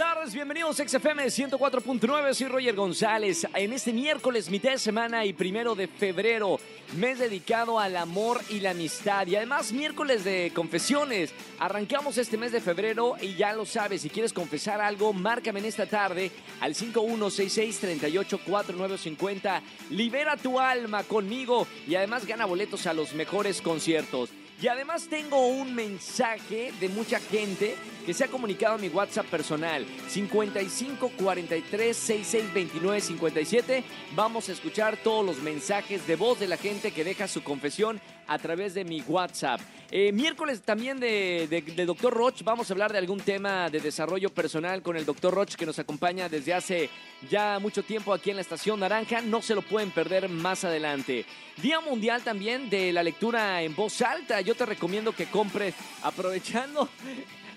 tardes, 0.00 0.32
bienvenidos 0.32 0.80
a 0.80 0.88
XFM 0.88 1.26
104.9, 1.26 2.32
soy 2.32 2.48
Roger 2.48 2.74
González. 2.74 3.46
En 3.54 3.74
este 3.74 3.92
miércoles, 3.92 4.48
mitad 4.48 4.70
de 4.70 4.78
semana 4.78 5.26
y 5.26 5.34
primero 5.34 5.74
de 5.74 5.88
febrero, 5.88 6.58
mes 6.96 7.18
dedicado 7.18 7.78
al 7.78 7.98
amor 7.98 8.40
y 8.48 8.60
la 8.60 8.70
amistad. 8.70 9.26
Y 9.26 9.36
además, 9.36 9.72
miércoles 9.72 10.24
de 10.24 10.52
confesiones. 10.54 11.34
Arrancamos 11.58 12.16
este 12.16 12.38
mes 12.38 12.50
de 12.50 12.62
febrero 12.62 13.16
y 13.20 13.34
ya 13.34 13.52
lo 13.52 13.66
sabes, 13.66 14.00
si 14.00 14.08
quieres 14.08 14.32
confesar 14.32 14.80
algo, 14.80 15.12
márcame 15.12 15.60
en 15.60 15.66
esta 15.66 15.84
tarde 15.84 16.30
al 16.62 16.74
5166-384950. 16.74 19.60
Libera 19.90 20.38
tu 20.38 20.58
alma 20.58 21.02
conmigo 21.02 21.66
y 21.86 21.96
además 21.96 22.24
gana 22.24 22.46
boletos 22.46 22.86
a 22.86 22.94
los 22.94 23.12
mejores 23.12 23.60
conciertos. 23.60 24.30
Y 24.62 24.68
además 24.68 25.08
tengo 25.08 25.46
un 25.46 25.74
mensaje 25.74 26.70
de 26.78 26.88
mucha 26.90 27.18
gente 27.18 27.76
que 28.04 28.12
se 28.12 28.24
ha 28.24 28.28
comunicado 28.28 28.74
a 28.74 28.78
mi 28.78 28.88
WhatsApp 28.88 29.24
personal 29.26 29.86
55 30.08 31.10
43 31.16 31.96
66 31.96 32.54
29 32.54 33.00
57. 33.00 33.84
Vamos 34.14 34.48
a 34.48 34.52
escuchar 34.52 34.96
todos 34.96 35.24
los 35.24 35.38
mensajes 35.38 36.06
de 36.06 36.16
voz 36.16 36.40
de 36.40 36.48
la 36.48 36.56
gente 36.56 36.90
que 36.90 37.04
deja 37.04 37.28
su 37.28 37.42
confesión 37.42 38.00
a 38.30 38.38
través 38.38 38.74
de 38.74 38.84
mi 38.84 39.02
WhatsApp. 39.02 39.60
Eh, 39.90 40.12
miércoles 40.12 40.62
también 40.62 41.00
de, 41.00 41.48
de, 41.50 41.84
Dr. 41.84 42.14
Roch, 42.14 42.44
vamos 42.44 42.70
a 42.70 42.74
hablar 42.74 42.92
de 42.92 42.98
algún 42.98 43.18
tema 43.18 43.68
de 43.68 43.80
desarrollo 43.80 44.30
personal 44.30 44.82
con 44.82 44.96
el 44.96 45.04
Dr. 45.04 45.34
Roch 45.34 45.56
que 45.56 45.66
nos 45.66 45.80
acompaña 45.80 46.28
desde 46.28 46.54
hace 46.54 46.88
ya 47.28 47.58
mucho 47.58 47.82
tiempo 47.82 48.14
aquí 48.14 48.30
en 48.30 48.36
la 48.36 48.42
Estación 48.42 48.78
Naranja. 48.78 49.20
No 49.20 49.42
se 49.42 49.56
lo 49.56 49.62
pueden 49.62 49.90
perder 49.90 50.28
más 50.28 50.62
adelante. 50.62 51.26
Día 51.60 51.80
Mundial 51.80 52.22
también 52.22 52.70
de 52.70 52.92
la 52.92 53.02
lectura 53.02 53.62
en 53.62 53.74
voz 53.74 54.00
alta. 54.00 54.40
Yo 54.42 54.54
te 54.54 54.64
recomiendo 54.64 55.10
que 55.10 55.26
compres, 55.26 55.74
aprovechando 56.04 56.88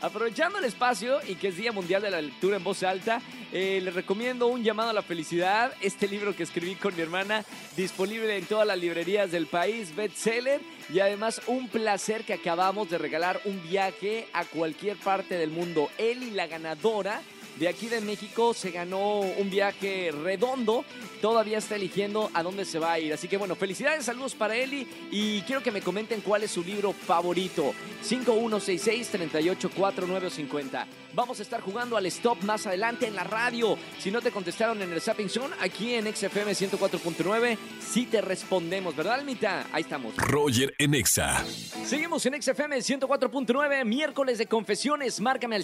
Aprovechando 0.03 0.59
el 0.59 0.65
espacio 0.65 1.19
y 1.25 1.35
que 1.35 1.47
es 1.47 1.55
Día 1.55 1.71
Mundial 1.71 2.01
de 2.01 2.11
la 2.11 2.21
Lectura 2.21 2.57
en 2.57 2.63
Voz 2.65 2.83
Alta, 2.83 3.21
eh, 3.53 3.79
les 3.81 3.93
recomiendo 3.93 4.47
Un 4.47 4.61
llamado 4.61 4.89
a 4.89 4.93
la 4.93 5.01
felicidad, 5.01 5.73
este 5.79 6.09
libro 6.09 6.35
que 6.35 6.43
escribí 6.43 6.75
con 6.75 6.93
mi 6.93 7.01
hermana, 7.01 7.45
disponible 7.77 8.35
en 8.37 8.45
todas 8.45 8.67
las 8.67 8.77
librerías 8.77 9.31
del 9.31 9.47
país, 9.47 9.95
bestseller, 9.95 10.59
y 10.93 10.99
además 10.99 11.41
un 11.47 11.67
placer 11.69 12.23
que 12.23 12.33
acabamos 12.33 12.89
de 12.89 12.97
regalar 12.97 13.41
un 13.45 13.61
viaje 13.63 14.27
a 14.33 14.45
cualquier 14.45 14.97
parte 14.97 15.35
del 15.35 15.49
mundo. 15.49 15.89
Él 15.97 16.23
y 16.23 16.31
la 16.31 16.47
ganadora 16.47 17.21
de 17.59 17.67
aquí 17.67 17.87
de 17.87 18.01
México 18.01 18.53
se 18.53 18.69
ganó 18.71 19.19
un 19.19 19.49
viaje 19.49 20.11
redondo. 20.11 20.85
Todavía 21.21 21.59
está 21.59 21.75
eligiendo 21.75 22.29
a 22.33 22.43
dónde 22.43 22.65
se 22.65 22.79
va 22.79 22.93
a 22.93 22.99
ir. 22.99 23.13
Así 23.13 23.27
que 23.27 23.37
bueno, 23.37 23.55
felicidades, 23.55 24.05
saludos 24.05 24.33
para 24.35 24.55
Eli 24.55 24.87
y 25.11 25.41
quiero 25.41 25.61
que 25.61 25.71
me 25.71 25.81
comenten 25.81 26.21
cuál 26.21 26.43
es 26.43 26.51
su 26.51 26.63
libro 26.63 26.93
favorito. 26.93 27.73
5166-384950. 28.03 30.85
Vamos 31.15 31.39
a 31.39 31.43
estar 31.43 31.61
jugando 31.61 31.95
al 31.95 32.07
stop 32.07 32.41
más 32.43 32.65
adelante 32.65 33.05
en 33.05 33.15
la 33.15 33.23
radio. 33.23 33.77
Si 33.99 34.09
no 34.09 34.19
te 34.19 34.31
contestaron 34.31 34.81
en 34.81 34.91
el 34.91 34.99
Zapping 34.99 35.29
Zone, 35.29 35.53
aquí 35.61 35.93
en 35.93 36.11
XFM 36.13 36.53
104.9, 36.53 37.55
sí 37.79 38.07
te 38.07 38.19
respondemos, 38.19 38.95
¿verdad, 38.95 39.13
Almita? 39.15 39.67
Ahí 39.71 39.83
estamos. 39.83 40.15
Roger 40.17 40.73
en 40.79 40.95
Exa. 40.95 41.45
Seguimos 41.85 42.25
en 42.25 42.41
XFM 42.41 42.77
104.9, 42.77 43.85
miércoles 43.85 44.39
de 44.39 44.47
confesiones. 44.47 45.21
Márcame 45.21 45.55
al 45.55 45.63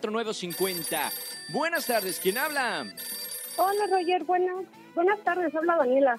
5166-384950. 0.00 1.12
Buenas 1.50 1.86
tardes, 1.86 2.20
¿quién 2.20 2.38
habla? 2.38 2.86
Hola 3.56 3.86
Roger, 3.90 4.24
buenas, 4.24 4.64
buenas 4.94 5.18
tardes, 5.24 5.54
habla 5.54 5.76
Daniela. 5.76 6.18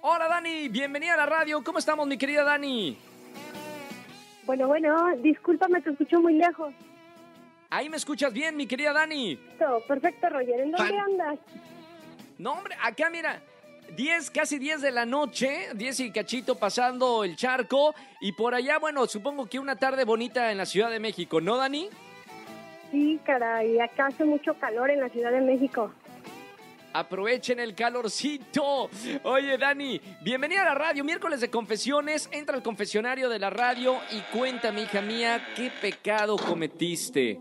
Hola 0.00 0.28
Dani, 0.28 0.68
bienvenida 0.68 1.14
a 1.14 1.16
la 1.16 1.26
radio. 1.26 1.64
¿Cómo 1.64 1.78
estamos, 1.78 2.06
mi 2.06 2.18
querida 2.18 2.44
Dani? 2.44 2.98
Bueno, 4.44 4.68
bueno, 4.68 5.16
discúlpame, 5.16 5.80
te 5.80 5.90
escucho 5.90 6.20
muy 6.20 6.34
lejos. 6.34 6.74
Ahí 7.70 7.88
me 7.88 7.96
escuchas 7.96 8.32
bien, 8.32 8.56
mi 8.56 8.66
querida 8.66 8.92
Dani. 8.92 9.36
Perfecto, 9.36 9.82
perfecto 9.88 10.28
Roger, 10.28 10.60
¿en 10.60 10.72
dónde 10.72 10.98
andas? 10.98 11.38
No, 12.36 12.52
hombre, 12.52 12.76
acá 12.82 13.08
mira, 13.08 13.40
10, 13.96 14.30
casi 14.30 14.58
10 14.58 14.82
de 14.82 14.90
la 14.90 15.06
noche, 15.06 15.68
10 15.74 16.00
y 16.00 16.10
cachito 16.10 16.56
pasando 16.56 17.24
el 17.24 17.36
charco. 17.36 17.94
Y 18.20 18.32
por 18.32 18.54
allá, 18.54 18.78
bueno, 18.78 19.06
supongo 19.06 19.46
que 19.46 19.58
una 19.58 19.76
tarde 19.76 20.04
bonita 20.04 20.50
en 20.50 20.58
la 20.58 20.66
Ciudad 20.66 20.90
de 20.90 21.00
México, 21.00 21.40
¿no, 21.40 21.56
Dani? 21.56 21.88
Sí, 22.94 23.18
caray, 23.24 23.80
acá 23.80 24.06
hace 24.06 24.24
mucho 24.24 24.54
calor 24.54 24.88
en 24.88 25.00
la 25.00 25.08
Ciudad 25.08 25.32
de 25.32 25.40
México. 25.40 25.92
Aprovechen 26.92 27.58
el 27.58 27.74
calorcito. 27.74 28.88
Oye, 29.24 29.58
Dani, 29.58 30.00
bienvenida 30.22 30.62
a 30.62 30.66
la 30.66 30.74
radio. 30.76 31.02
Miércoles 31.02 31.40
de 31.40 31.50
confesiones. 31.50 32.30
Entra 32.30 32.54
al 32.54 32.62
confesionario 32.62 33.28
de 33.28 33.40
la 33.40 33.50
radio 33.50 33.96
y 34.12 34.20
cuéntame, 34.32 34.82
hija 34.82 35.02
mía, 35.02 35.42
¿qué 35.56 35.72
pecado 35.82 36.36
cometiste? 36.36 37.40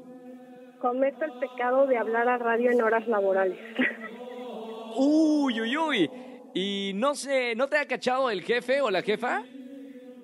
Cometo 0.82 1.24
el 1.24 1.34
pecado 1.34 1.86
de 1.86 2.00
hablar 2.00 2.28
a 2.30 2.40
radio 2.40 2.72
en 2.72 2.82
horas 2.82 3.08
laborales. 3.08 3.60
Uy, 4.98 5.62
uy, 5.62 5.78
uy. 5.78 6.12
¿Y 6.56 6.94
no 6.96 7.14
sé, 7.14 7.54
no 7.56 7.68
te 7.68 7.78
ha 7.78 7.86
cachado 7.86 8.32
el 8.32 8.42
jefe 8.42 8.82
o 8.82 8.90
la 8.90 9.04
jefa? 9.04 9.44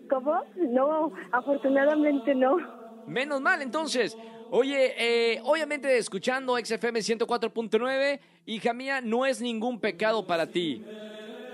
¿Cómo? 0.10 0.42
No, 0.56 1.12
afortunadamente 1.32 2.34
no. 2.34 2.58
Menos 3.06 3.42
mal, 3.42 3.62
entonces. 3.62 4.18
Oye, 4.52 4.94
eh, 4.98 5.42
obviamente 5.44 5.98
escuchando 5.98 6.58
XFM 6.58 7.00
104.9, 7.00 8.20
hija 8.48 8.74
mía, 8.74 9.00
no 9.02 9.26
es 9.26 9.42
ningún 9.42 9.80
pecado 9.80 10.26
para 10.26 10.48
ti. 10.48 10.84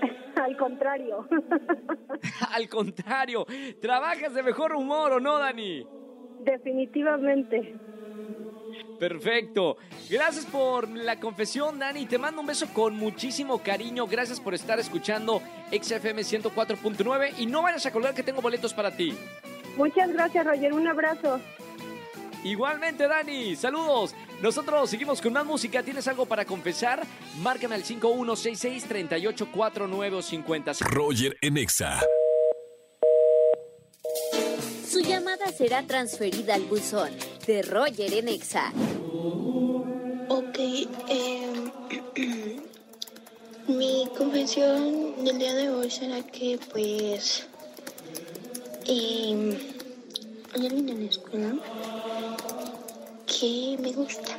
Al 0.36 0.56
contrario. 0.56 1.28
Al 2.52 2.68
contrario, 2.68 3.46
trabajas 3.80 4.34
de 4.34 4.42
mejor 4.42 4.74
humor 4.74 5.12
o 5.12 5.20
no, 5.20 5.38
Dani. 5.38 5.86
Definitivamente. 6.40 7.74
Perfecto. 8.98 9.76
Gracias 10.08 10.46
por 10.46 10.88
la 10.88 11.20
confesión, 11.20 11.78
Dani. 11.78 12.06
Te 12.06 12.16
mando 12.16 12.40
un 12.40 12.46
beso 12.46 12.66
con 12.72 12.96
muchísimo 12.96 13.58
cariño. 13.62 14.06
Gracias 14.06 14.40
por 14.40 14.54
estar 14.54 14.78
escuchando 14.78 15.42
XFM 15.70 16.22
104.9 16.22 17.34
y 17.38 17.46
no 17.46 17.62
vayas 17.62 17.84
a 17.84 17.90
colgar 17.90 18.14
que 18.14 18.22
tengo 18.22 18.40
boletos 18.40 18.72
para 18.72 18.90
ti. 18.90 19.12
Muchas 19.76 20.10
gracias, 20.12 20.46
Roger. 20.46 20.72
Un 20.72 20.88
abrazo. 20.88 21.40
Igualmente, 22.46 23.06
Dani, 23.08 23.56
saludos. 23.56 24.14
Nosotros 24.40 24.88
seguimos 24.88 25.20
con 25.20 25.32
más 25.32 25.44
música. 25.44 25.82
¿Tienes 25.82 26.06
algo 26.06 26.26
para 26.26 26.44
confesar? 26.44 27.04
Márcame 27.42 27.74
al 27.74 27.82
5166-384950. 27.82 30.78
Roger 30.90 31.36
en 31.40 31.56
Exa. 31.56 32.00
Su 34.88 35.00
llamada 35.00 35.50
será 35.50 35.82
transferida 35.82 36.54
al 36.54 36.62
buzón 36.62 37.10
de 37.48 37.62
Roger 37.62 38.14
en 38.14 38.28
Exa. 38.28 38.72
Ok, 40.28 40.56
eh, 41.08 41.72
mi 43.66 44.08
confesión 44.16 45.24
del 45.24 45.40
día 45.40 45.52
de 45.52 45.70
hoy 45.70 45.90
será 45.90 46.22
que 46.22 46.60
pues 46.72 47.48
eh, 48.86 49.58
hay 50.54 50.66
alguien 50.66 50.90
en 50.90 51.00
la 51.00 51.06
escuela 51.10 51.52
que 53.38 53.76
me 53.80 53.92
gusta, 53.92 54.38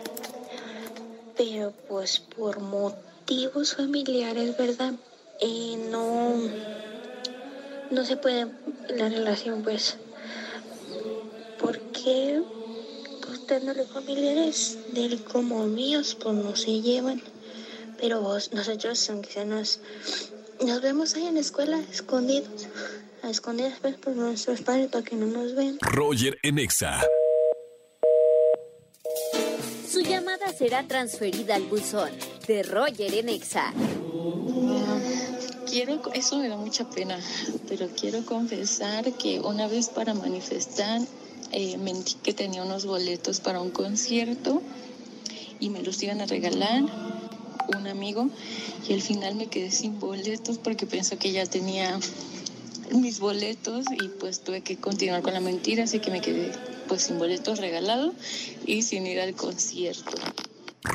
pero 1.38 1.72
pues 1.88 2.20
por 2.20 2.60
motivos 2.60 3.76
familiares, 3.76 4.58
¿verdad? 4.58 4.94
Eh, 5.40 5.78
no, 5.92 6.34
no 7.92 8.06
se 8.06 8.18
puede 8.18 8.48
la 8.90 9.10
relación 9.10 9.62
pues 9.62 9.98
porque 11.60 12.42
pues 13.22 13.46
tenerle 13.46 13.86
familiares 13.86 14.78
de 14.94 15.06
él 15.06 15.24
como 15.24 15.66
míos 15.66 16.18
pues 16.22 16.36
no 16.36 16.56
se 16.56 16.82
llevan. 16.82 17.22
Pero 18.00 18.22
vos, 18.22 18.52
nosotros 18.54 19.10
aunque 19.10 19.32
sea 19.32 19.46
nos 19.46 19.80
nos 20.66 20.82
vemos 20.82 21.14
ahí 21.16 21.28
en 21.28 21.36
la 21.36 21.42
escuela 21.42 21.80
escondidos 21.92 22.68
a 23.22 23.30
escondidas 23.30 23.74
pues 23.80 23.96
por 23.98 24.16
nuestros 24.16 24.62
padres 24.62 24.88
para 24.88 25.04
que 25.04 25.16
no 25.16 25.28
nos 25.28 25.54
vean. 25.54 25.78
Roger 25.82 26.38
en 26.42 26.58
será 30.58 30.88
transferida 30.88 31.56
al 31.56 31.64
buzón 31.64 32.10
de 32.48 32.64
Roger 32.64 33.14
en 33.14 33.30
Exa. 33.30 33.72
Quiero, 35.70 36.02
eso 36.14 36.38
me 36.40 36.50
da 36.50 36.58
mucha 36.58 36.90
pena, 36.90 37.20
pero 37.68 37.90
quiero 37.90 38.26
confesar 38.26 39.12
que 39.14 39.40
una 39.40 39.68
vez 39.68 39.90
para 39.90 40.16
manifestar 40.16 41.02
eh, 41.52 41.78
mentí 41.78 42.16
que 42.24 42.34
tenía 42.34 42.64
unos 42.64 42.88
boletos 42.88 43.40
para 43.40 43.62
un 43.62 43.70
concierto 43.70 44.64
y 45.60 45.70
me 45.70 45.84
los 45.84 46.02
iban 46.02 46.22
a 46.22 46.26
regalar 46.26 46.84
un 47.78 47.88
amigo 47.88 48.30
y 48.88 48.94
al 48.94 49.02
final 49.02 49.36
me 49.36 49.48
quedé 49.48 49.70
sin 49.70 50.00
boletos 50.00 50.58
porque 50.58 50.88
pensó 50.88 51.20
que 51.20 51.32
ya 51.32 51.46
tenía 51.46 52.00
mis 52.92 53.20
boletos 53.20 53.86
y 53.92 54.08
pues 54.08 54.40
tuve 54.40 54.62
que 54.62 54.78
continuar 54.78 55.22
con 55.22 55.34
la 55.34 55.40
mentira, 55.40 55.84
así 55.84 56.00
que 56.00 56.10
me 56.10 56.22
quedé 56.22 56.52
pues 56.88 57.04
sin 57.04 57.20
boletos 57.20 57.60
regalados 57.60 58.14
y 58.66 58.82
sin 58.82 59.06
ir 59.06 59.20
al 59.20 59.36
concierto. 59.36 60.18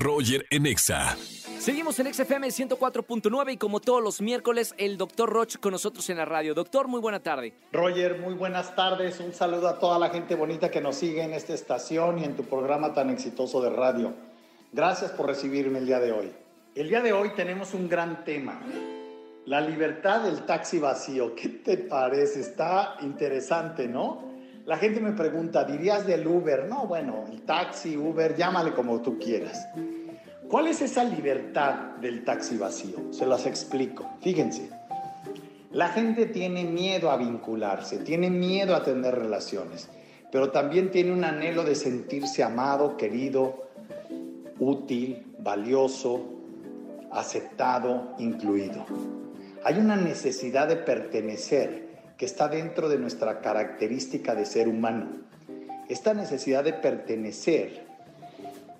Roger 0.02 0.44
en 0.50 0.66
Exa. 0.66 1.16
Seguimos 1.60 2.00
en 2.00 2.12
XFM 2.12 2.48
104.9 2.48 3.52
y 3.52 3.56
como 3.56 3.78
todos 3.78 4.02
los 4.02 4.20
miércoles, 4.20 4.74
el 4.76 4.98
doctor 4.98 5.30
Roch 5.30 5.58
con 5.58 5.70
nosotros 5.70 6.10
en 6.10 6.16
la 6.16 6.24
radio. 6.24 6.54
Doctor, 6.54 6.88
muy 6.88 6.98
buena 6.98 7.22
tarde. 7.22 7.54
Roger, 7.70 8.18
muy 8.18 8.34
buenas 8.34 8.74
tardes. 8.74 9.20
Un 9.20 9.32
saludo 9.32 9.68
a 9.68 9.78
toda 9.78 10.00
la 10.00 10.10
gente 10.10 10.34
bonita 10.34 10.72
que 10.72 10.80
nos 10.80 10.96
sigue 10.96 11.22
en 11.22 11.32
esta 11.34 11.54
estación 11.54 12.18
y 12.18 12.24
en 12.24 12.34
tu 12.34 12.42
programa 12.42 12.92
tan 12.92 13.10
exitoso 13.10 13.62
de 13.62 13.70
radio. 13.70 14.12
Gracias 14.72 15.12
por 15.12 15.28
recibirme 15.28 15.78
el 15.78 15.86
día 15.86 16.00
de 16.00 16.10
hoy. 16.10 16.32
El 16.74 16.88
día 16.88 17.00
de 17.00 17.12
hoy 17.12 17.30
tenemos 17.36 17.72
un 17.72 17.88
gran 17.88 18.24
tema. 18.24 18.60
La 19.46 19.60
libertad 19.60 20.22
del 20.22 20.46
taxi 20.46 20.80
vacío. 20.80 21.36
¿Qué 21.36 21.48
te 21.48 21.76
parece? 21.76 22.40
Está 22.40 22.96
interesante, 23.02 23.86
¿no? 23.86 24.31
La 24.64 24.76
gente 24.76 25.00
me 25.00 25.12
pregunta, 25.12 25.64
¿dirías 25.64 26.06
del 26.06 26.24
Uber? 26.26 26.68
No, 26.68 26.86
bueno, 26.86 27.24
el 27.30 27.42
taxi, 27.42 27.96
Uber, 27.96 28.36
llámale 28.36 28.72
como 28.72 29.02
tú 29.02 29.18
quieras. 29.18 29.66
¿Cuál 30.48 30.68
es 30.68 30.80
esa 30.82 31.02
libertad 31.02 31.96
del 32.00 32.24
taxi 32.24 32.56
vacío? 32.56 33.12
Se 33.12 33.26
las 33.26 33.46
explico. 33.46 34.08
Fíjense, 34.20 34.70
la 35.72 35.88
gente 35.88 36.26
tiene 36.26 36.64
miedo 36.64 37.10
a 37.10 37.16
vincularse, 37.16 37.98
tiene 37.98 38.30
miedo 38.30 38.76
a 38.76 38.84
tener 38.84 39.16
relaciones, 39.16 39.88
pero 40.30 40.50
también 40.50 40.92
tiene 40.92 41.12
un 41.12 41.24
anhelo 41.24 41.64
de 41.64 41.74
sentirse 41.74 42.44
amado, 42.44 42.96
querido, 42.96 43.68
útil, 44.60 45.34
valioso, 45.38 46.22
aceptado, 47.10 48.14
incluido. 48.18 48.86
Hay 49.64 49.78
una 49.78 49.96
necesidad 49.96 50.68
de 50.68 50.76
pertenecer 50.76 51.91
que 52.16 52.26
está 52.26 52.48
dentro 52.48 52.88
de 52.88 52.98
nuestra 52.98 53.40
característica 53.40 54.34
de 54.34 54.46
ser 54.46 54.68
humano. 54.68 55.08
Esta 55.88 56.14
necesidad 56.14 56.64
de 56.64 56.72
pertenecer 56.72 57.86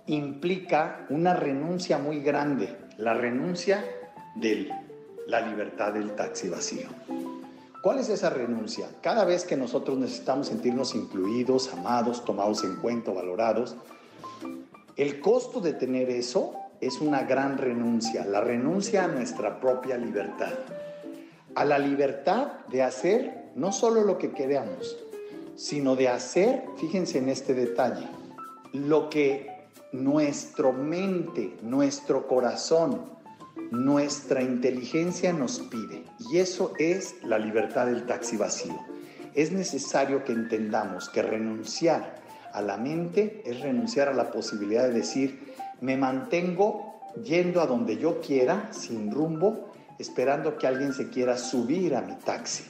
implica 0.07 1.07
una 1.11 1.35
renuncia 1.35 1.99
muy 1.99 2.21
grande, 2.21 2.77
la 2.99 3.15
renuncia 3.15 3.85
de 4.35 4.71
la 5.27 5.41
libertad 5.41 5.93
del 5.93 6.15
taxi 6.15 6.49
vacío. 6.49 6.89
¿Cuál 7.83 7.99
es 7.99 8.09
esa 8.09 8.31
renuncia? 8.31 8.89
Cada 9.01 9.25
vez 9.25 9.45
que 9.45 9.57
nosotros 9.57 9.99
necesitamos 9.99 10.49
sentirnos 10.49 10.95
incluidos, 10.95 11.73
amados, 11.73 12.25
tomados 12.25 12.63
en 12.63 12.77
cuenta, 12.77 13.11
valorados, 13.11 13.77
el 14.97 15.21
costo 15.21 15.61
de 15.61 15.73
tener 15.73 16.09
eso 16.11 16.55
es 16.81 17.01
una 17.01 17.23
gran 17.23 17.59
renuncia, 17.59 18.25
la 18.25 18.41
renuncia 18.41 19.05
a 19.05 19.09
nuestra 19.09 19.61
propia 19.61 19.97
libertad, 19.97 20.53
a 21.55 21.65
la 21.65 21.79
libertad 21.79 22.67
de 22.69 22.83
hacer 22.83 23.51
no 23.55 23.73
solo 23.73 24.03
lo 24.05 24.19
que 24.19 24.33
queramos, 24.33 24.97
sino 25.57 25.97
de 25.97 26.09
hacer, 26.09 26.65
fíjense 26.77 27.19
en 27.19 27.29
este 27.29 27.55
detalle, 27.55 28.07
lo 28.73 29.11
que 29.11 29.51
nuestro 29.93 30.73
mente, 30.73 31.57
nuestro 31.63 32.27
corazón, 32.27 33.13
nuestra 33.71 34.43
inteligencia 34.43 35.33
nos 35.33 35.59
pide. 35.61 36.05
Y 36.31 36.39
eso 36.39 36.73
es 36.79 37.17
la 37.23 37.39
libertad 37.39 37.87
del 37.87 38.07
taxi 38.07 38.37
vacío. 38.37 38.79
Es 39.35 39.53
necesario 39.53 40.25
que 40.25 40.33
entendamos 40.33 41.09
que 41.09 41.23
renunciar 41.23 42.23
a 42.53 42.61
la 42.61 42.77
mente 42.77 43.43
es 43.47 43.61
renunciar 43.61 44.09
a 44.09 44.15
la 44.15 44.31
posibilidad 44.31 44.87
de 44.87 44.93
decir, 44.93 45.55
me 45.81 45.97
mantengo 45.97 47.01
yendo 47.25 47.61
a 47.61 47.67
donde 47.67 47.97
yo 47.97 48.21
quiera, 48.21 48.69
sin 48.73 49.11
rumbo, 49.11 49.72
esperando 50.03 50.59
que 50.59 50.67
alguien 50.67 50.93
se 50.93 51.09
quiera 51.09 51.37
subir 51.39 51.95
a 51.95 52.03
mi 52.03 52.17
taxi 52.17 52.65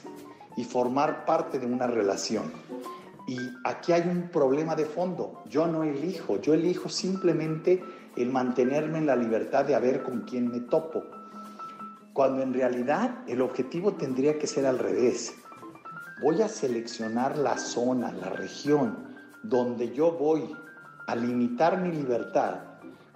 y 0.55 0.63
formar 0.63 1.25
parte 1.25 1.59
de 1.59 1.65
una 1.65 1.87
relación. 1.87 2.51
Y 3.27 3.37
aquí 3.63 3.91
hay 3.91 4.07
un 4.07 4.29
problema 4.29 4.75
de 4.75 4.85
fondo. 4.85 5.41
Yo 5.49 5.65
no 5.65 5.83
elijo, 5.83 6.39
yo 6.39 6.53
elijo 6.53 6.89
simplemente 6.89 7.83
el 8.15 8.29
mantenerme 8.29 8.99
en 8.99 9.07
la 9.07 9.15
libertad 9.15 9.65
de 9.65 9.77
ver 9.79 10.03
con 10.03 10.21
quién 10.21 10.51
me 10.51 10.59
topo. 10.59 11.03
Cuando 12.13 12.43
en 12.43 12.53
realidad 12.53 13.23
el 13.27 13.41
objetivo 13.41 13.93
tendría 13.93 14.37
que 14.37 14.45
ser 14.45 14.67
al 14.67 14.77
revés. 14.77 15.33
Voy 16.21 16.39
a 16.43 16.47
seleccionar 16.47 17.37
la 17.37 17.57
zona, 17.57 18.11
la 18.11 18.29
región 18.29 19.11
donde 19.41 19.91
yo 19.91 20.11
voy 20.11 20.55
a 21.07 21.15
limitar 21.15 21.81
mi 21.81 21.91
libertad 21.91 22.59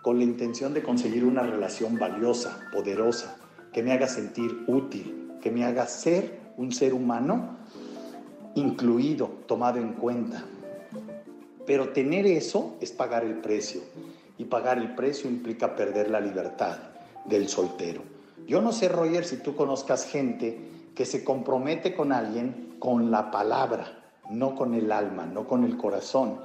con 0.01 0.17
la 0.17 0.23
intención 0.23 0.73
de 0.73 0.81
conseguir 0.81 1.23
una 1.23 1.43
relación 1.43 1.99
valiosa, 1.99 2.59
poderosa, 2.71 3.36
que 3.77 3.83
me 3.83 3.93
haga 3.93 4.07
sentir 4.07 4.63
útil, 4.65 5.37
que 5.39 5.51
me 5.51 5.63
haga 5.63 5.85
ser 5.85 6.39
un 6.57 6.71
ser 6.71 6.95
humano 6.95 7.57
incluido, 8.55 9.29
tomado 9.45 9.77
en 9.77 9.93
cuenta. 9.93 10.43
Pero 11.67 11.89
tener 11.89 12.25
eso 12.25 12.75
es 12.81 12.91
pagar 12.91 13.23
el 13.23 13.35
precio. 13.35 13.81
Y 14.39 14.45
pagar 14.45 14.79
el 14.79 14.95
precio 14.95 15.29
implica 15.29 15.75
perder 15.75 16.09
la 16.09 16.19
libertad 16.19 16.75
del 17.25 17.49
soltero. 17.49 18.01
Yo 18.47 18.63
no 18.63 18.71
sé, 18.71 18.89
Roger, 18.89 19.23
si 19.23 19.37
tú 19.37 19.55
conozcas 19.55 20.07
gente 20.07 20.57
que 20.95 21.05
se 21.05 21.23
compromete 21.23 21.93
con 21.93 22.11
alguien 22.11 22.77
con 22.79 23.11
la 23.11 23.29
palabra, 23.29 24.09
no 24.31 24.55
con 24.55 24.73
el 24.73 24.91
alma, 24.91 25.27
no 25.27 25.45
con 25.45 25.63
el 25.63 25.77
corazón. 25.77 26.39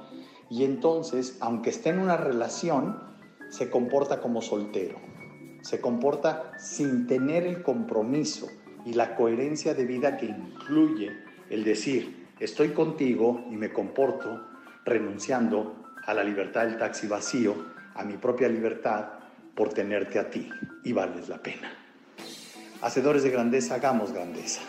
Y 0.51 0.65
entonces, 0.65 1.37
aunque 1.39 1.71
esté 1.71 1.89
en 1.89 1.97
una 1.97 2.15
relación, 2.15 2.99
se 3.49 3.71
comporta 3.71 4.21
como 4.21 4.43
soltero. 4.43 5.12
Se 5.63 5.79
comporta 5.79 6.51
sin 6.59 7.07
tener 7.07 7.47
el 7.47 7.63
compromiso 7.63 8.49
y 8.85 8.93
la 8.93 9.15
coherencia 9.15 9.73
de 9.73 9.85
vida 9.85 10.17
que 10.17 10.25
incluye 10.25 11.11
el 11.49 11.63
decir, 11.63 12.27
estoy 12.39 12.69
contigo 12.69 13.45
y 13.49 13.55
me 13.55 13.71
comporto 13.71 14.45
renunciando 14.83 15.77
a 16.05 16.13
la 16.13 16.23
libertad 16.23 16.65
del 16.65 16.77
taxi 16.77 17.07
vacío, 17.07 17.55
a 17.95 18.03
mi 18.03 18.17
propia 18.17 18.49
libertad 18.49 19.05
por 19.55 19.69
tenerte 19.69 20.19
a 20.19 20.29
ti 20.29 20.49
y 20.83 20.91
vales 20.91 21.29
la 21.29 21.37
pena. 21.37 21.71
Hacedores 22.81 23.23
de 23.23 23.29
grandeza, 23.29 23.75
hagamos 23.75 24.11
grandeza. 24.11 24.61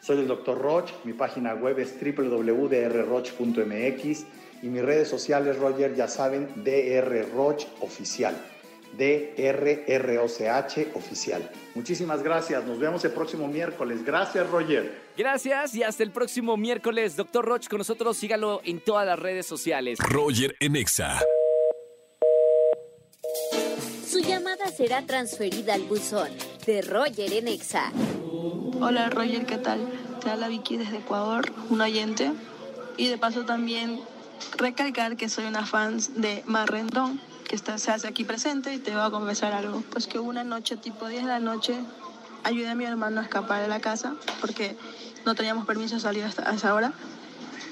Soy 0.00 0.20
el 0.20 0.28
Dr. 0.28 0.58
Roch, 0.58 0.90
mi 1.04 1.12
página 1.12 1.52
web 1.52 1.78
es 1.78 1.94
www.drroch.mx 2.00 4.26
y 4.62 4.68
mis 4.68 4.82
redes 4.82 5.08
sociales, 5.08 5.58
Roger, 5.58 5.94
ya 5.94 6.08
saben, 6.08 6.48
DR 6.64 7.26
Roch 7.34 7.66
Oficial. 7.80 8.34
DRROCH 8.96 10.88
oficial. 10.94 11.50
Muchísimas 11.74 12.22
gracias. 12.22 12.64
Nos 12.64 12.78
vemos 12.78 13.04
el 13.04 13.12
próximo 13.12 13.46
miércoles. 13.48 14.04
Gracias, 14.04 14.48
Roger. 14.48 15.10
Gracias 15.16 15.74
y 15.74 15.82
hasta 15.82 16.02
el 16.02 16.10
próximo 16.10 16.56
miércoles. 16.56 17.16
Doctor 17.16 17.44
Roch 17.44 17.68
con 17.68 17.78
nosotros. 17.78 18.16
Sígalo 18.16 18.60
en 18.64 18.80
todas 18.80 19.06
las 19.06 19.18
redes 19.18 19.46
sociales. 19.46 19.98
Roger 20.00 20.56
Enexa. 20.60 21.20
Su 24.06 24.20
llamada 24.20 24.66
será 24.68 25.06
transferida 25.06 25.74
al 25.74 25.82
buzón 25.82 26.28
de 26.66 26.82
Roger 26.82 27.32
Enexa. 27.32 27.92
Hola, 28.80 29.10
Roger, 29.10 29.46
¿qué 29.46 29.58
tal? 29.58 29.88
Te 30.22 30.30
habla 30.30 30.48
Vicky 30.48 30.76
desde 30.76 30.98
Ecuador, 30.98 31.44
un 31.68 31.80
oyente. 31.80 32.32
Y 32.96 33.08
de 33.08 33.18
paso 33.18 33.44
también 33.44 34.00
recalcar 34.56 35.16
que 35.16 35.28
soy 35.28 35.44
una 35.44 35.64
fan 35.64 35.98
de 36.16 36.42
Marrendón 36.46 37.20
que 37.50 37.56
está, 37.56 37.78
se 37.78 37.90
hace 37.90 38.06
aquí 38.06 38.22
presente 38.22 38.72
y 38.72 38.78
te 38.78 38.92
voy 38.92 39.00
a 39.00 39.10
confesar 39.10 39.52
algo. 39.52 39.82
Pues 39.90 40.06
que 40.06 40.20
una 40.20 40.44
noche, 40.44 40.76
tipo 40.76 41.08
10 41.08 41.24
de 41.24 41.28
la 41.28 41.40
noche, 41.40 41.74
ayudé 42.44 42.68
a 42.68 42.74
mi 42.76 42.84
hermano 42.84 43.20
a 43.20 43.24
escapar 43.24 43.60
de 43.60 43.66
la 43.66 43.80
casa 43.80 44.14
porque 44.40 44.76
no 45.26 45.34
teníamos 45.34 45.66
permiso 45.66 45.96
de 45.96 46.00
salir 46.00 46.22
hasta 46.22 46.48
a 46.48 46.54
esa 46.54 46.72
hora. 46.72 46.92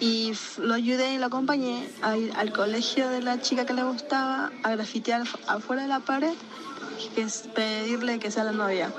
Y 0.01 0.33
lo 0.59 0.75
ayudé 0.75 1.15
y 1.15 1.19
lo 1.19 1.27
acompañé 1.27 1.89
a 2.03 2.17
ir 2.17 2.33
al 2.37 2.53
colegio 2.53 3.09
de 3.09 3.23
la 3.23 3.41
chica 3.41 3.67
que 3.67 3.73
le 3.73 3.85
gustaba, 3.85 4.51
a 4.65 4.71
grafitear 4.71 5.23
afuera 5.47 5.83
de 5.83 5.89
la 5.89 6.01
pared, 6.01 6.35
que 7.15 7.23
es 7.23 7.45
pedirle 7.55 8.19
que 8.19 8.33
sea 8.33 8.43
la 8.43 8.53
novia. 8.53 8.93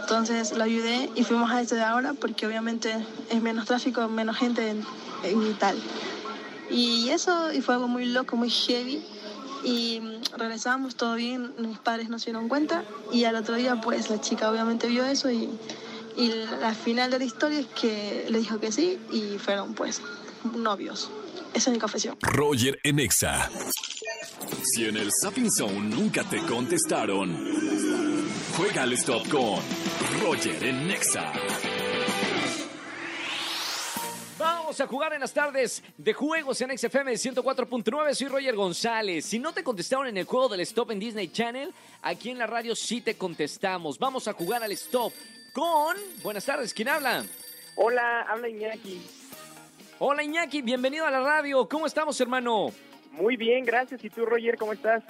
Entonces 0.00 0.56
lo 0.56 0.64
ayudé 0.64 1.08
y 1.14 1.22
fuimos 1.22 1.52
a 1.52 1.60
ese 1.60 1.76
de 1.76 1.84
ahora 1.84 2.14
porque 2.14 2.48
obviamente 2.48 2.96
es 3.30 3.42
menos 3.42 3.66
tráfico, 3.66 4.08
menos 4.08 4.36
gente 4.36 4.74
y 5.22 5.52
tal. 5.52 5.80
Y 6.68 7.10
eso 7.10 7.52
y 7.52 7.60
fue 7.60 7.74
algo 7.74 7.86
muy 7.86 8.06
loco, 8.06 8.34
muy 8.34 8.50
heavy 8.50 9.04
y 9.64 10.00
regresamos 10.36 10.96
todo 10.96 11.14
bien, 11.14 11.54
mis 11.58 11.78
padres 11.78 12.08
no 12.08 12.18
se 12.18 12.26
dieron 12.26 12.48
cuenta 12.48 12.84
y 13.12 13.24
al 13.24 13.36
otro 13.36 13.56
día 13.56 13.80
pues 13.80 14.10
la 14.10 14.20
chica 14.20 14.50
obviamente 14.50 14.86
vio 14.88 15.04
eso 15.04 15.30
y, 15.30 15.50
y 16.16 16.32
la 16.60 16.74
final 16.74 17.10
de 17.10 17.18
la 17.18 17.24
historia 17.24 17.60
es 17.60 17.66
que 17.66 18.26
le 18.28 18.38
dijo 18.38 18.58
que 18.60 18.72
sí 18.72 18.98
y 19.10 19.38
fueron 19.38 19.74
pues 19.74 20.00
novios. 20.54 21.10
Esa 21.54 21.70
es 21.70 21.74
mi 21.74 21.78
confesión. 21.78 22.16
Roger 22.20 22.78
Enexa. 22.82 23.50
Si 24.62 24.84
en 24.84 24.96
el 24.96 25.10
Sapping 25.22 25.50
Zone 25.50 25.80
nunca 25.80 26.22
te 26.24 26.38
contestaron, 26.42 27.34
juega 28.56 28.82
al 28.82 28.92
stop 28.92 29.26
con 29.28 29.60
Roger 30.22 30.62
Enexa. 30.64 31.32
Vamos 34.66 34.80
a 34.80 34.88
jugar 34.88 35.12
en 35.12 35.20
las 35.20 35.32
tardes 35.32 35.80
de 35.96 36.12
juegos 36.12 36.60
en 36.60 36.76
XFM 36.76 37.12
104.9. 37.12 38.14
Soy 38.14 38.26
Roger 38.26 38.56
González. 38.56 39.24
Si 39.24 39.38
no 39.38 39.52
te 39.52 39.62
contestaron 39.62 40.08
en 40.08 40.16
el 40.16 40.24
juego 40.24 40.48
del 40.48 40.58
Stop 40.62 40.90
en 40.90 40.98
Disney 40.98 41.28
Channel, 41.28 41.72
aquí 42.02 42.30
en 42.30 42.38
la 42.38 42.48
radio 42.48 42.74
sí 42.74 43.00
te 43.00 43.16
contestamos. 43.16 43.96
Vamos 43.96 44.26
a 44.26 44.32
jugar 44.32 44.64
al 44.64 44.72
Stop 44.72 45.12
con... 45.52 45.96
Buenas 46.24 46.44
tardes, 46.44 46.74
¿quién 46.74 46.88
habla? 46.88 47.24
Hola, 47.76 48.22
habla 48.22 48.48
Iñaki. 48.48 49.00
Hola 50.00 50.24
Iñaki, 50.24 50.62
bienvenido 50.62 51.06
a 51.06 51.12
la 51.12 51.20
radio. 51.20 51.68
¿Cómo 51.68 51.86
estamos, 51.86 52.20
hermano? 52.20 52.72
Muy 53.12 53.36
bien, 53.36 53.64
gracias. 53.64 54.02
¿Y 54.02 54.10
tú, 54.10 54.26
Roger, 54.26 54.56
cómo 54.56 54.72
estás? 54.72 55.04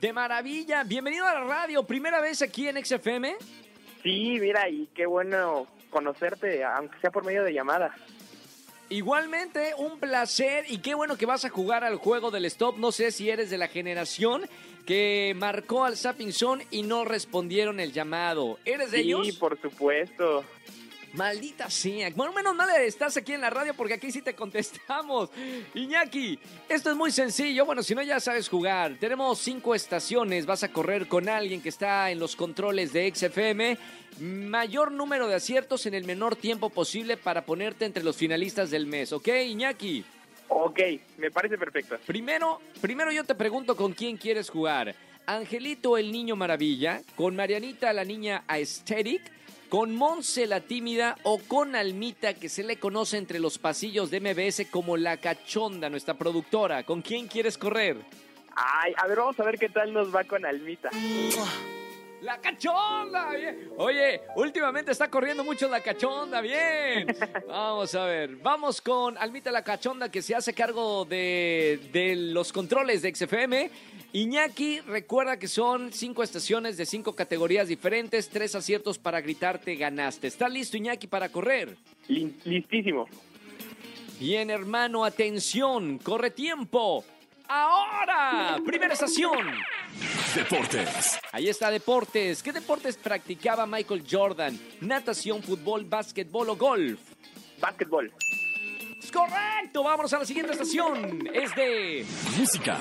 De 0.00 0.12
maravilla. 0.12 0.82
Bienvenido 0.82 1.24
a 1.24 1.34
la 1.34 1.44
radio. 1.44 1.84
¿Primera 1.84 2.20
vez 2.20 2.42
aquí 2.42 2.66
en 2.66 2.84
XFM? 2.84 3.36
Sí, 4.02 4.38
mira, 4.40 4.68
y 4.68 4.88
qué 4.92 5.06
bueno 5.06 5.68
conocerte, 5.88 6.64
aunque 6.64 6.98
sea 6.98 7.12
por 7.12 7.24
medio 7.24 7.44
de 7.44 7.52
llamada. 7.52 7.94
Igualmente, 8.88 9.72
un 9.78 9.98
placer 9.98 10.64
y 10.68 10.78
qué 10.78 10.94
bueno 10.94 11.16
que 11.16 11.26
vas 11.26 11.44
a 11.44 11.50
jugar 11.50 11.82
al 11.82 11.96
juego 11.96 12.30
del 12.30 12.44
stop. 12.44 12.78
No 12.78 12.92
sé 12.92 13.10
si 13.10 13.28
eres 13.28 13.50
de 13.50 13.58
la 13.58 13.66
generación 13.66 14.48
que 14.86 15.34
marcó 15.36 15.84
al 15.84 15.96
Zapping 15.96 16.32
Zone 16.32 16.66
y 16.70 16.82
no 16.82 17.04
respondieron 17.04 17.80
el 17.80 17.92
llamado. 17.92 18.58
¿Eres 18.64 18.92
de 18.92 18.98
sí, 18.98 19.04
ellos? 19.04 19.26
Sí, 19.26 19.32
por 19.32 19.60
supuesto. 19.60 20.44
Maldita 21.16 21.70
sea. 21.70 22.10
Bueno, 22.14 22.32
menos 22.32 22.54
mal 22.54 22.68
estás 22.82 23.16
aquí 23.16 23.32
en 23.32 23.40
la 23.40 23.48
radio 23.48 23.72
porque 23.74 23.94
aquí 23.94 24.12
sí 24.12 24.20
te 24.20 24.34
contestamos. 24.34 25.30
Iñaki, 25.74 26.38
esto 26.68 26.90
es 26.90 26.96
muy 26.96 27.10
sencillo. 27.10 27.64
Bueno, 27.64 27.82
si 27.82 27.94
no 27.94 28.02
ya 28.02 28.20
sabes 28.20 28.48
jugar. 28.48 28.96
Tenemos 29.00 29.38
cinco 29.38 29.74
estaciones. 29.74 30.44
Vas 30.44 30.62
a 30.62 30.72
correr 30.72 31.08
con 31.08 31.28
alguien 31.28 31.62
que 31.62 31.70
está 31.70 32.10
en 32.10 32.18
los 32.18 32.36
controles 32.36 32.92
de 32.92 33.12
XFM. 33.14 33.78
Mayor 34.20 34.92
número 34.92 35.26
de 35.26 35.34
aciertos 35.34 35.86
en 35.86 35.94
el 35.94 36.04
menor 36.04 36.36
tiempo 36.36 36.70
posible 36.70 37.16
para 37.16 37.46
ponerte 37.46 37.86
entre 37.86 38.04
los 38.04 38.16
finalistas 38.16 38.70
del 38.70 38.86
mes. 38.86 39.12
¿Ok, 39.12 39.28
Iñaki? 39.28 40.04
Ok, 40.48 40.80
me 41.18 41.30
parece 41.30 41.58
perfecto. 41.58 41.96
Primero, 42.06 42.60
primero 42.80 43.10
yo 43.10 43.24
te 43.24 43.34
pregunto 43.34 43.74
con 43.74 43.92
quién 43.92 44.16
quieres 44.16 44.50
jugar. 44.50 44.94
Angelito 45.26 45.98
el 45.98 46.12
niño 46.12 46.36
maravilla, 46.36 47.02
con 47.16 47.34
Marianita 47.34 47.92
la 47.92 48.04
niña 48.04 48.44
aesthetic, 48.46 49.22
con 49.68 49.94
Monse 49.94 50.46
la 50.46 50.60
tímida 50.60 51.16
o 51.22 51.38
con 51.38 51.74
Almita 51.76 52.34
que 52.34 52.48
se 52.48 52.62
le 52.62 52.78
conoce 52.78 53.18
entre 53.18 53.38
los 53.38 53.58
pasillos 53.58 54.10
de 54.10 54.20
MBS 54.20 54.66
como 54.70 54.96
la 54.96 55.16
cachonda, 55.16 55.90
nuestra 55.90 56.14
productora. 56.14 56.84
¿Con 56.84 57.02
quién 57.02 57.26
quieres 57.26 57.58
correr? 57.58 57.96
Ay, 58.54 58.92
a 58.96 59.06
ver, 59.06 59.18
vamos 59.18 59.38
a 59.38 59.44
ver 59.44 59.58
qué 59.58 59.68
tal 59.68 59.92
nos 59.92 60.14
va 60.14 60.24
con 60.24 60.46
Almita. 60.46 60.90
¡La 62.22 62.40
cachonda! 62.40 63.30
Bien. 63.30 63.70
Oye, 63.76 64.20
últimamente 64.36 64.90
está 64.90 65.08
corriendo 65.08 65.44
mucho 65.44 65.68
la 65.68 65.80
cachonda, 65.80 66.40
bien. 66.40 67.06
Vamos 67.46 67.94
a 67.94 68.04
ver, 68.06 68.36
vamos 68.36 68.80
con 68.80 69.16
Almita 69.18 69.50
la 69.50 69.62
cachonda 69.62 70.10
que 70.10 70.22
se 70.22 70.34
hace 70.34 70.52
cargo 70.52 71.04
de, 71.04 71.78
de 71.92 72.16
los 72.16 72.52
controles 72.52 73.02
de 73.02 73.14
XFM. 73.14 73.70
Iñaki, 74.12 74.80
recuerda 74.80 75.38
que 75.38 75.46
son 75.48 75.92
cinco 75.92 76.22
estaciones 76.22 76.76
de 76.76 76.86
cinco 76.86 77.14
categorías 77.14 77.68
diferentes, 77.68 78.28
tres 78.28 78.54
aciertos 78.54 78.98
para 78.98 79.20
gritarte 79.20 79.76
ganaste. 79.76 80.26
¿Está 80.26 80.48
listo 80.48 80.76
Iñaki 80.76 81.06
para 81.06 81.28
correr? 81.28 81.76
Listísimo. 82.08 83.06
Bien, 84.18 84.48
hermano, 84.50 85.04
atención, 85.04 85.98
corre 85.98 86.30
tiempo. 86.30 87.04
Ahora, 87.48 88.58
primera 88.64 88.94
estación. 88.94 89.38
Deportes. 90.34 91.18
Ahí 91.32 91.48
está 91.48 91.70
deportes. 91.70 92.42
¿Qué 92.42 92.52
deportes 92.52 92.96
practicaba 92.96 93.66
Michael 93.66 94.04
Jordan? 94.08 94.58
Natación, 94.80 95.42
fútbol, 95.42 95.84
básquetbol 95.84 96.50
o 96.50 96.56
golf. 96.56 97.00
Básquetbol. 97.60 98.12
Es 99.02 99.10
correcto. 99.10 99.82
Vámonos 99.82 100.12
a 100.12 100.18
la 100.18 100.24
siguiente 100.24 100.52
estación. 100.52 101.26
Es 101.32 101.54
de 101.54 102.04
música. 102.38 102.78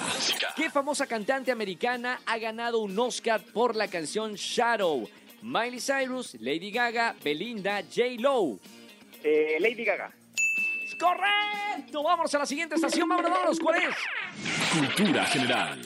¿Qué 0.56 0.70
famosa 0.70 1.06
cantante 1.06 1.52
americana 1.52 2.20
ha 2.26 2.38
ganado 2.38 2.80
un 2.80 2.98
Oscar 2.98 3.42
por 3.54 3.76
la 3.76 3.88
canción 3.88 4.34
Shadow? 4.34 5.08
Miley 5.42 5.80
Cyrus, 5.80 6.36
Lady 6.40 6.72
Gaga, 6.72 7.16
Belinda, 7.24 7.82
J. 7.84 8.16
Lo. 8.20 8.58
Eh, 9.24 9.58
Lady 9.60 9.86
Gaga. 9.86 10.12
Es 10.86 10.96
correcto. 10.96 12.04
Vámonos 12.04 12.34
a 12.34 12.40
la 12.40 12.46
siguiente 12.46 12.76
estación. 12.76 13.08
Vámonos, 13.08 13.32
vámonos. 13.32 13.60
¿Cuál 13.60 13.84
es? 13.84 13.96
Cultura 14.74 15.26
general. 15.26 15.82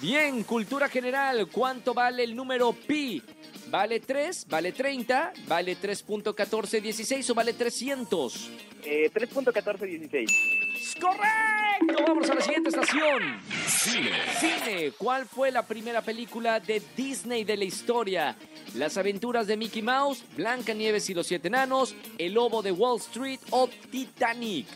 Bien, 0.00 0.44
cultura 0.44 0.88
general. 0.88 1.48
¿Cuánto 1.52 1.92
vale 1.92 2.24
el 2.24 2.34
número 2.34 2.72
pi? 2.72 3.22
¿Vale 3.68 4.00
3? 4.00 4.46
¿Vale 4.48 4.72
30? 4.72 5.32
¿Vale 5.46 5.76
3.1416 5.76 7.30
o 7.30 7.34
vale 7.34 7.52
300? 7.52 8.50
Eh, 8.84 9.10
3.1416. 9.12 11.00
¡Correcto! 11.00 12.04
Vamos 12.06 12.30
a 12.30 12.34
la 12.34 12.40
siguiente 12.40 12.70
estación. 12.70 13.40
Cine. 13.66 14.10
Cine. 14.40 14.92
¿Cuál 14.96 15.26
fue 15.26 15.50
la 15.50 15.66
primera 15.66 16.00
película 16.00 16.60
de 16.60 16.82
Disney 16.96 17.44
de 17.44 17.58
la 17.58 17.64
historia? 17.64 18.36
Las 18.74 18.96
aventuras 18.96 19.46
de 19.46 19.58
Mickey 19.58 19.82
Mouse, 19.82 20.24
Blanca 20.34 20.72
Nieves 20.72 21.10
y 21.10 21.14
los 21.14 21.26
siete 21.26 21.48
enanos, 21.48 21.94
El 22.16 22.32
lobo 22.34 22.62
de 22.62 22.72
Wall 22.72 22.98
Street 23.00 23.40
o 23.50 23.68
Titanic. 23.90 24.66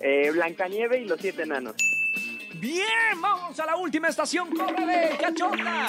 Eh, 0.00 0.30
Blancanieve 0.30 1.00
y 1.00 1.06
los 1.06 1.18
siete 1.20 1.44
enanos. 1.44 1.74
Bien, 2.54 3.20
vamos 3.20 3.58
a 3.58 3.66
la 3.66 3.76
última 3.76 4.08
estación. 4.08 4.50
¡Córrele, 4.54 5.16
cachonda! 5.18 5.88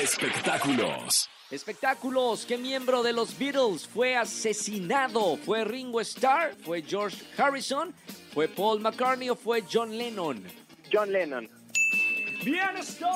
Espectáculos. 0.00 1.28
Espectáculos. 1.50 2.46
¿Qué 2.46 2.56
miembro 2.56 3.02
de 3.02 3.12
los 3.12 3.36
Beatles 3.38 3.86
fue 3.86 4.16
asesinado? 4.16 5.36
¿Fue 5.36 5.64
Ringo 5.64 6.00
Starr? 6.00 6.54
¿Fue 6.64 6.82
George 6.82 7.18
Harrison? 7.36 7.94
¿Fue 8.32 8.48
Paul 8.48 8.80
McCartney 8.80 9.30
o 9.30 9.36
fue 9.36 9.64
John 9.70 9.96
Lennon? 9.96 10.44
John 10.92 11.12
Lennon. 11.12 11.48
¡Bien, 12.44 12.76
stop! 12.78 13.10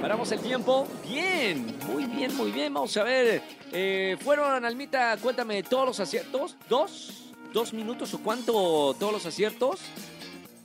Paramos 0.00 0.30
el 0.32 0.40
tiempo. 0.40 0.86
Bien, 1.08 1.78
muy 1.86 2.04
bien, 2.04 2.36
muy 2.36 2.50
bien. 2.50 2.74
Vamos 2.74 2.96
a 2.96 3.04
ver. 3.04 3.42
Eh, 3.72 4.16
¿Fueron, 4.20 4.64
Almita, 4.64 5.16
cuéntame, 5.16 5.62
todos 5.62 5.86
los 5.86 6.00
aciertos? 6.00 6.56
¿Dos? 6.68 7.33
¿Dos 7.54 7.72
minutos 7.72 8.12
o 8.14 8.18
cuánto 8.18 8.96
todos 8.98 9.12
los 9.12 9.26
aciertos? 9.26 9.78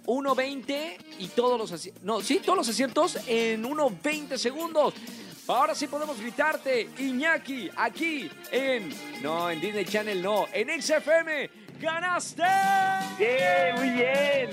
1.20 0.07 0.97
y 1.19 1.27
todos 1.27 1.59
los 1.59 1.71
aciertos. 1.71 2.03
No, 2.03 2.19
sí, 2.19 2.41
todos 2.43 2.57
los 2.57 2.67
aciertos 2.67 3.15
en 3.27 3.63
1.20 3.63 4.37
segundos. 4.39 4.95
Ahora 5.47 5.75
sí 5.75 5.85
podemos 5.85 6.19
gritarte, 6.19 6.89
Iñaki, 6.97 7.69
aquí 7.75 8.27
en. 8.51 8.91
No, 9.21 9.51
en 9.51 9.61
Disney 9.61 9.85
Channel 9.85 10.19
no, 10.19 10.47
en 10.51 10.81
XFM. 10.81 11.51
¡Ganaste! 11.79 12.41
¡Bien, 13.19 13.75
muy 13.75 13.89
bien! 13.91 14.49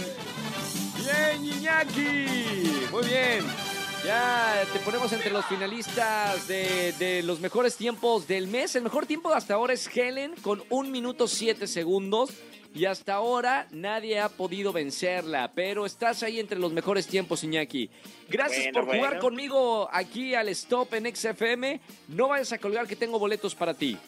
¡Bien, 0.98 1.42
Iñaki! 1.42 2.86
Muy 2.92 3.04
bien. 3.06 3.65
Ya 4.06 4.62
te 4.72 4.78
ponemos 4.78 5.12
entre 5.12 5.30
los 5.30 5.44
finalistas 5.46 6.46
de, 6.46 6.92
de, 6.92 7.24
los 7.24 7.40
mejores 7.40 7.76
tiempos 7.76 8.28
del 8.28 8.46
mes. 8.46 8.76
El 8.76 8.84
mejor 8.84 9.04
tiempo 9.04 9.34
hasta 9.34 9.54
ahora 9.54 9.72
es 9.72 9.88
Helen 9.92 10.36
con 10.42 10.62
1 10.70 10.90
minuto 10.90 11.26
7 11.26 11.66
segundos. 11.66 12.30
Y 12.72 12.84
hasta 12.84 13.14
ahora 13.14 13.66
nadie 13.72 14.20
ha 14.20 14.28
podido 14.28 14.72
vencerla. 14.72 15.50
Pero 15.56 15.86
estás 15.86 16.22
ahí 16.22 16.38
entre 16.38 16.56
los 16.56 16.72
mejores 16.72 17.08
tiempos, 17.08 17.42
Iñaki. 17.42 17.90
Gracias 18.28 18.66
Bueno, 18.72 18.86
por 18.86 18.96
jugar 18.96 19.18
conmigo 19.18 19.88
aquí 19.90 20.36
al 20.36 20.50
Stop 20.50 20.94
en 20.94 21.12
XFM. 21.12 21.80
No 22.06 22.28
vayas 22.28 22.52
a 22.52 22.58
colgar 22.58 22.86
que 22.86 22.94
tengo 22.94 23.18
boletos 23.18 23.56
para 23.56 23.74
ti. 23.74 23.98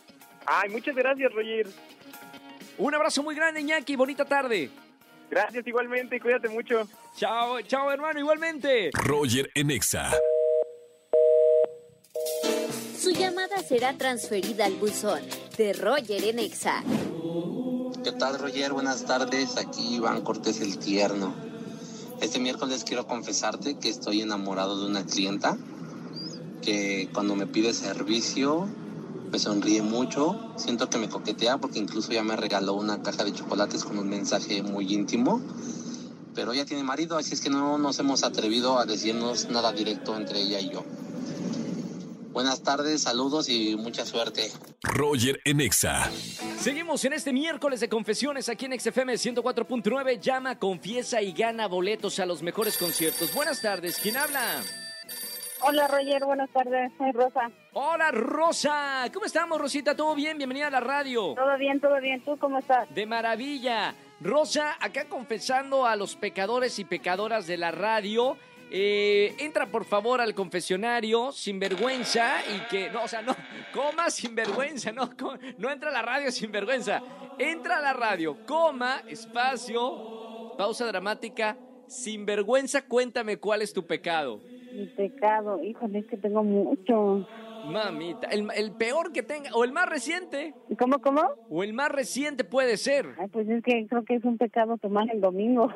Ay, 0.47 0.69
muchas 0.69 0.95
gracias, 0.95 1.33
Roger. 1.33 1.67
Un 2.77 2.95
abrazo 2.95 3.25
muy 3.25 3.35
grande, 3.35 3.63
Iñaki. 3.63 3.97
Bonita 3.97 4.25
tarde. 4.25 4.71
Gracias 5.31 5.67
igualmente, 5.67 6.21
cuídate 6.21 6.49
mucho. 6.49 6.89
Chao, 7.17 7.61
chao, 7.63 7.91
hermano, 7.91 8.19
igualmente. 8.21 8.91
Roger 8.95 9.51
en 9.55 9.71
Exa. 9.71 10.11
Su 12.99 13.11
llamada 13.11 13.59
será 13.63 13.93
transferida 13.97 14.67
al 14.67 14.75
buzón 14.75 15.21
de 15.57 15.73
Roger 15.73 16.25
en 16.25 16.39
Exa. 16.39 16.83
¿Qué 18.03 18.13
tal, 18.13 18.39
Roger? 18.39 18.73
Buenas 18.73 19.05
tardes. 19.05 19.57
Aquí 19.57 19.97
Iván 19.97 20.23
Cortés 20.23 20.61
el 20.61 20.79
Tierno. 20.79 21.35
Este 22.21 22.39
miércoles 22.39 22.85
quiero 22.85 23.07
confesarte 23.07 23.79
que 23.79 23.89
estoy 23.89 24.23
enamorado 24.23 24.81
de 24.81 24.87
una 24.87 25.05
clienta 25.05 25.57
que 26.63 27.09
cuando 27.13 27.37
me 27.37 27.47
pide 27.47 27.73
servicio 27.73 28.69
me 29.31 29.39
sonríe 29.39 29.83
mucho. 29.83 30.53
Siento 30.57 30.89
que 30.89 30.99
me 30.99 31.09
coquetea 31.09 31.59
porque 31.59 31.79
incluso 31.79 32.13
ya 32.13 32.23
me 32.23 32.37
regaló 32.37 32.75
una 32.75 33.03
caja 33.03 33.25
de 33.25 33.33
chocolates 33.33 33.85
con 33.85 33.99
un 33.99 34.09
mensaje 34.09 34.63
muy 34.63 34.93
íntimo. 34.93 35.41
Pero 36.35 36.53
ella 36.53 36.65
tiene 36.65 36.85
marido, 36.85 37.17
así 37.19 37.35
es 37.35 37.41
que 37.41 37.51
no 37.51 37.79
nos 37.79 37.99
hemos 37.99 38.23
atrevido 38.23 38.79
a 38.79 38.87
decirnos 38.87 39.49
nada 39.49 39.73
directo 39.73 40.17
entre 40.17 40.41
ella 40.41 40.61
y 40.61 40.71
yo. 40.71 40.85
Buenas 42.33 42.63
tardes, 42.63 43.03
saludos 43.03 43.49
y 43.49 43.75
mucha 43.75 44.07
suerte. 44.07 44.53
Roger 44.83 45.41
en 45.45 45.61
Exa. 45.61 46.09
Seguimos 46.61 47.05
en 47.05 47.15
este 47.15 47.33
miércoles 47.33 47.81
de 47.81 47.89
confesiones 47.89 48.49
aquí 48.49 48.67
en 48.67 48.79
XFM 48.79 49.15
104.9. 49.15 50.21
Llama, 50.21 50.59
confiesa 50.59 51.21
y 51.21 51.33
gana 51.33 51.67
boletos 51.67 52.21
a 52.21 52.27
los 52.27 52.43
mejores 52.43 52.77
conciertos. 52.79 53.35
Buenas 53.35 53.61
tardes, 53.61 53.99
¿quién 54.01 54.17
habla? 54.17 54.63
Hola 55.61 55.89
Roger, 55.89 56.25
buenas 56.25 56.51
tardes, 56.51 56.93
soy 56.97 57.13
Rosa. 57.13 57.51
Hola 57.73 58.11
Rosa, 58.13 59.05
¿cómo 59.13 59.27
estamos 59.27 59.61
Rosita? 59.61 59.95
¿Todo 59.97 60.15
bien? 60.15 60.39
Bienvenida 60.39 60.69
a 60.69 60.71
la 60.71 60.81
radio. 60.81 61.35
Todo 61.35 61.59
bien, 61.59 61.81
todo 61.81 62.01
bien, 62.01 62.23
¿tú 62.25 62.39
cómo 62.39 62.59
estás? 62.59 62.93
De 62.95 63.07
maravilla. 63.07 63.95
Rosa, 64.21 64.77
acá 64.81 65.09
confesando 65.09 65.85
a 65.87 65.97
los 65.97 66.17
pecadores 66.17 66.79
y 66.79 66.85
pecadoras 66.85 67.47
de 67.47 67.57
la 67.57 67.71
radio. 67.71 68.37
eh, 68.71 69.35
entra 69.39 69.67
por 69.67 69.85
favor 69.87 70.21
al 70.21 70.35
confesionario 70.35 71.33
sin 71.33 71.59
vergüenza 71.59 72.37
y 72.55 72.61
que, 72.69 72.91
no, 72.91 73.03
o 73.05 73.09
sea, 73.09 73.23
no, 73.23 73.35
coma 73.73 74.11
sin 74.11 74.35
vergüenza, 74.35 74.93
no, 74.93 75.11
no 75.57 75.71
entra 75.71 75.89
a 75.89 75.93
la 75.93 76.03
radio 76.03 76.31
sin 76.31 76.53
vergüenza. 76.53 77.03
Entra 77.39 77.79
a 77.79 77.81
la 77.81 77.93
radio, 77.95 78.37
coma, 78.47 79.03
espacio, 79.09 80.55
pausa 80.57 80.87
dramática, 80.87 81.57
sin 81.87 82.27
vergüenza, 82.27 82.83
cuéntame 82.83 83.39
cuál 83.39 83.63
es 83.63 83.73
tu 83.73 83.87
pecado. 83.87 84.41
Mi 84.73 84.87
pecado, 84.87 85.63
híjole, 85.63 86.01
es 86.01 86.07
que 86.07 86.17
tengo 86.17 86.43
mucho. 86.45 87.27
Mamita, 87.65 88.29
el, 88.29 88.49
el 88.55 88.73
peor 88.73 89.13
que 89.13 89.23
tenga, 89.23 89.51
o 89.55 89.65
el 89.65 89.73
más 89.73 89.89
reciente. 89.89 90.55
¿Cómo, 90.79 91.01
cómo? 91.01 91.23
O 91.51 91.63
el 91.63 91.73
más 91.73 91.91
reciente 91.91 92.45
puede 92.45 92.77
ser. 92.77 93.07
Ay, 93.19 93.29
pues 93.29 93.49
es 93.49 93.63
que 93.65 93.87
creo 93.89 94.05
que 94.05 94.15
es 94.15 94.25
un 94.25 94.39
pecado 94.39 94.77
tomar 94.79 95.11
el 95.11 95.21
domingo. 95.21 95.69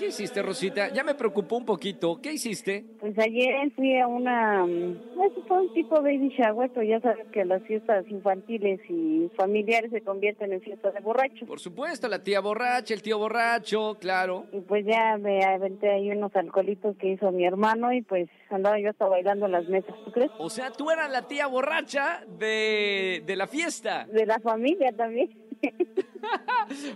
¿Qué 0.00 0.06
hiciste, 0.06 0.40
Rosita? 0.40 0.88
Ya 0.88 1.04
me 1.04 1.14
preocupó 1.14 1.58
un 1.58 1.66
poquito. 1.66 2.20
¿Qué 2.22 2.32
hiciste? 2.32 2.86
Pues 3.00 3.18
ayer 3.18 3.70
fui 3.76 3.98
a 3.98 4.06
una, 4.06 4.64
mm, 4.64 4.96
eso 5.26 5.44
fue 5.46 5.60
un 5.60 5.74
tipo 5.74 5.96
baby 5.96 6.30
shower, 6.30 6.70
pero 6.72 6.86
ya 6.86 7.00
sabes 7.00 7.26
que 7.32 7.44
las 7.44 7.62
fiestas 7.64 8.06
infantiles 8.08 8.80
y 8.88 9.30
familiares 9.36 9.90
se 9.90 10.00
convierten 10.00 10.54
en 10.54 10.62
fiestas 10.62 10.94
de 10.94 11.00
borrachos. 11.00 11.46
Por 11.46 11.60
supuesto, 11.60 12.08
la 12.08 12.22
tía 12.22 12.40
borracha, 12.40 12.94
el 12.94 13.02
tío 13.02 13.18
borracho, 13.18 13.98
claro. 14.00 14.46
Y 14.52 14.60
pues 14.60 14.86
ya 14.86 15.18
me 15.18 15.44
aventé 15.44 15.90
ahí 15.90 16.10
unos 16.10 16.34
alcoholitos 16.34 16.96
que 16.96 17.08
hizo 17.08 17.30
mi 17.30 17.44
hermano 17.44 17.92
y 17.92 18.00
pues 18.00 18.28
andaba 18.48 18.80
yo 18.80 18.88
hasta 18.88 19.06
bailando 19.06 19.46
en 19.46 19.52
las 19.52 19.68
mesas, 19.68 19.94
¿tú 20.06 20.12
crees? 20.12 20.30
O 20.38 20.48
sea, 20.48 20.70
tú 20.70 20.90
eras 20.90 21.10
la 21.10 21.28
tía 21.28 21.46
borracha 21.46 22.24
de, 22.38 23.22
de 23.26 23.36
la 23.36 23.46
fiesta. 23.46 24.06
De 24.10 24.24
la 24.24 24.38
familia 24.38 24.92
también. 24.92 25.28